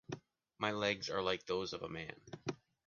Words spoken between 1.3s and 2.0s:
those of a